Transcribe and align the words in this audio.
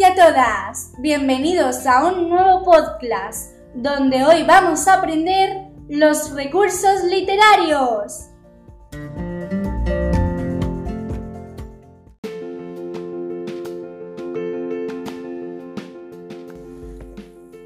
y 0.00 0.02
a 0.02 0.14
todas, 0.14 0.92
bienvenidos 0.96 1.84
a 1.84 2.06
un 2.06 2.30
nuevo 2.30 2.64
podcast 2.64 3.52
donde 3.74 4.24
hoy 4.24 4.44
vamos 4.44 4.88
a 4.88 4.94
aprender 4.94 5.50
los 5.90 6.32
recursos 6.32 7.04
literarios. 7.04 8.30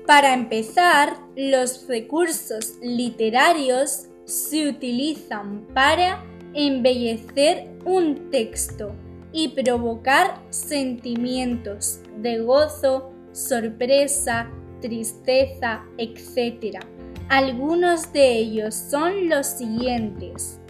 Para 0.04 0.34
empezar, 0.34 1.16
los 1.36 1.86
recursos 1.86 2.74
literarios 2.82 4.08
se 4.24 4.70
utilizan 4.70 5.68
para 5.72 6.24
embellecer 6.52 7.70
un 7.84 8.28
texto 8.32 8.92
y 9.34 9.48
provocar 9.48 10.40
sentimientos 10.50 11.98
de 12.18 12.38
gozo, 12.38 13.10
sorpresa, 13.32 14.48
tristeza, 14.80 15.84
etc. 15.98 16.78
Algunos 17.28 18.12
de 18.12 18.38
ellos 18.38 18.76
son 18.76 19.28
los 19.28 19.48
siguientes. 19.48 20.60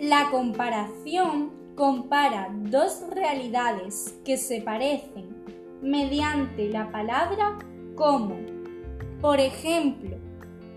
La 0.00 0.30
comparación 0.32 1.52
compara 1.76 2.48
dos 2.52 3.04
realidades 3.12 4.18
que 4.24 4.36
se 4.36 4.60
parecen 4.62 5.44
mediante 5.80 6.68
la 6.70 6.90
palabra 6.90 7.56
como. 7.94 8.59
Por 9.20 9.38
ejemplo, 9.38 10.16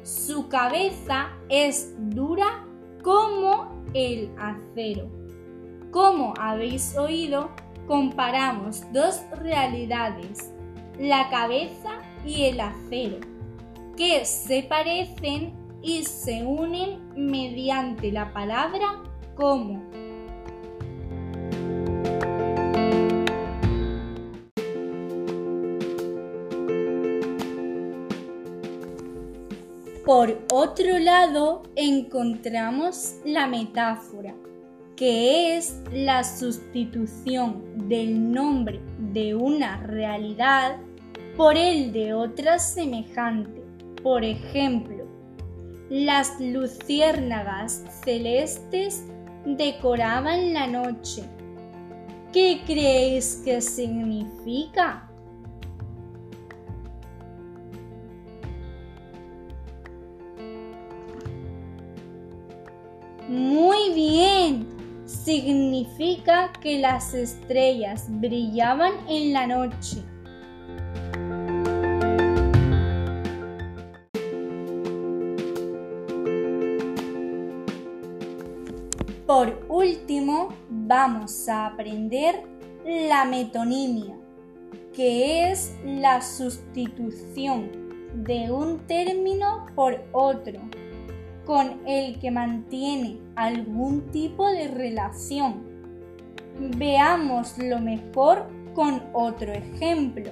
su 0.04 0.50
cabeza 0.50 1.32
es 1.48 1.96
dura 1.98 2.66
como 3.02 3.84
el 3.94 4.30
acero. 4.38 5.10
Como 5.92 6.34
habéis 6.38 6.98
oído, 6.98 7.52
comparamos 7.88 8.82
dos 8.92 9.22
realidades, 9.32 10.54
la 11.00 11.30
cabeza 11.30 12.02
y 12.26 12.44
el 12.46 12.60
acero, 12.60 13.18
que 13.96 14.26
se 14.26 14.64
parecen 14.64 15.54
y 15.82 16.04
se 16.04 16.44
unen 16.44 17.02
mediante 17.16 18.12
la 18.12 18.34
palabra 18.34 19.04
como. 19.36 19.84
Por 30.06 30.38
otro 30.52 31.00
lado, 31.00 31.64
encontramos 31.78 33.16
la 33.24 33.48
metáfora, 33.48 34.36
que 34.98 35.56
es 35.56 35.80
la 35.94 36.26
sustitución 36.26 37.88
del 37.88 38.30
nombre 38.34 38.82
de 39.14 39.34
una 39.34 39.78
realidad 39.78 40.76
por 41.38 41.56
el 41.56 41.94
de 41.94 42.14
otra 42.14 42.60
semejante. 42.60 43.64
Por 44.04 44.26
ejemplo, 44.26 45.06
las 45.90 46.38
luciérnagas 46.38 47.86
celestes 48.04 49.06
decoraban 49.46 50.54
la 50.54 50.68
noche. 50.68 51.24
¿Qué 52.34 52.62
creéis 52.66 53.42
que 53.46 53.62
significa? 53.62 55.10
Muy 63.34 63.92
bien. 63.96 64.68
Significa 65.08 66.54
que 66.62 66.78
las 66.78 67.16
estrellas 67.16 68.06
brillaban 68.08 68.94
en 69.10 69.34
la 69.34 69.48
noche. 69.48 70.04
Por 79.26 79.66
último, 79.68 80.50
vamos 80.70 81.50
a 81.50 81.66
aprender 81.66 82.44
la 82.86 83.26
metonimia, 83.26 84.16
que 84.94 85.50
es 85.50 85.76
la 85.84 86.22
sustitución 86.22 87.72
de 88.14 88.52
un 88.52 88.78
término 88.86 89.66
por 89.74 90.04
otro 90.12 90.60
con 91.46 91.82
el 91.86 92.20
que 92.20 92.32
mantiene 92.32 93.20
algún 93.36 94.12
tipo 94.12 94.50
de 94.50 94.68
relación. 94.68 95.64
Veamos 96.78 97.58
lo 97.58 97.80
mejor 97.80 98.48
con 98.74 99.04
otro 99.14 99.52
ejemplo. 99.52 100.32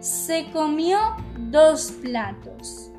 Se 0.00 0.50
comió 0.52 0.98
dos 1.50 1.92
platos. 2.02 2.90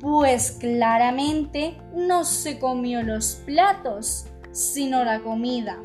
Pues 0.00 0.52
claramente 0.52 1.78
no 1.94 2.24
se 2.24 2.58
comió 2.58 3.02
los 3.02 3.36
platos, 3.46 4.26
sino 4.52 5.04
la 5.04 5.20
comida. 5.20 5.78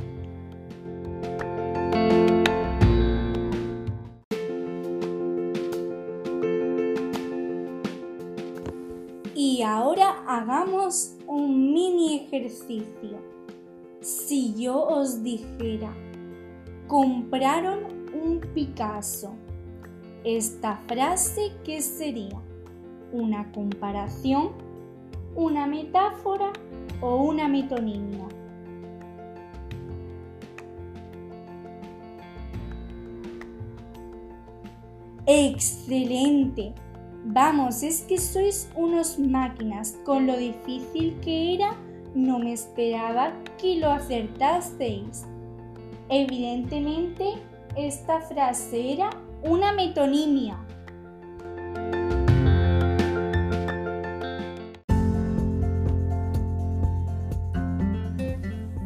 Hagamos 10.29 11.15
un 11.25 11.73
mini 11.73 12.17
ejercicio. 12.17 13.17
Si 13.99 14.53
yo 14.53 14.79
os 14.79 15.23
dijera, 15.23 15.91
compraron 16.87 17.85
un 18.13 18.39
Picasso, 18.53 19.31
esta 20.23 20.75
frase, 20.87 21.51
¿qué 21.63 21.81
sería? 21.81 22.39
¿Una 23.11 23.51
comparación? 23.51 24.51
¿Una 25.35 25.65
metáfora 25.65 26.53
o 27.01 27.23
una 27.23 27.47
metonimia? 27.47 28.27
Excelente. 35.25 36.75
Vamos, 37.31 37.83
es 37.83 38.01
que 38.01 38.17
sois 38.17 38.71
unos 38.75 39.19
máquinas. 39.19 39.99
Con 40.03 40.25
lo 40.25 40.35
difícil 40.35 41.15
que 41.21 41.53
era, 41.53 41.75
no 42.15 42.39
me 42.39 42.53
esperaba 42.53 43.33
que 43.59 43.75
lo 43.75 43.91
acertasteis. 43.91 45.27
Evidentemente, 46.09 47.35
esta 47.77 48.19
frase 48.21 48.93
era 48.93 49.11
una 49.43 49.71
metonimia. 49.73 50.57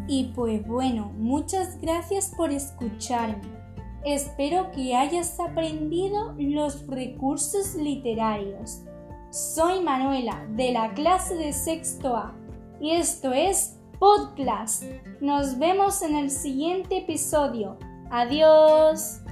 Y 0.10 0.34
pues 0.36 0.68
bueno, 0.68 1.14
muchas 1.18 1.80
gracias 1.80 2.34
por 2.36 2.52
escucharme. 2.52 3.63
Espero 4.06 4.70
que 4.72 4.96
hayas 4.96 5.40
aprendido 5.40 6.36
los 6.38 6.86
recursos 6.88 7.76
literarios. 7.76 8.84
Soy 9.32 9.82
Manuela 9.82 10.46
de 10.58 10.74
la 10.74 10.94
clase 10.94 11.36
de 11.36 11.54
sexto 11.54 12.16
A 12.16 12.36
y 12.82 12.92
esto 12.92 13.32
es 13.32 13.80
Podcast. 14.00 14.84
Nos 15.22 15.58
vemos 15.58 16.02
en 16.02 16.18
el 16.18 16.30
siguiente 16.30 16.98
episodio. 16.98 17.78
Adiós. 18.12 19.23